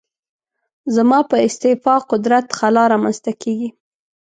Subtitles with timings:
[0.95, 3.69] زما په استعفا قدرت خلا رامنځته کېږي.